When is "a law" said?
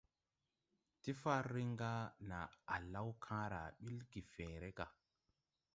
2.75-3.09